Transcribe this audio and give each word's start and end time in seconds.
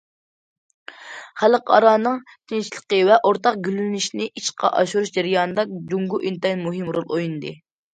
خەلقئارانىڭ 1.41 2.17
تىنچلىقى 2.53 3.03
ۋە 3.11 3.21
ئورتاق 3.29 3.63
گۈللىنىشىنى 3.71 4.31
ئىشقا 4.35 4.75
ئاشۇرۇش 4.83 5.17
جەريانىدا، 5.23 5.71
جۇڭگو 5.95 6.27
ئىنتايىن 6.29 6.69
مۇھىم 6.71 6.95
رول 7.01 7.11
ئوينىدى. 7.17 7.59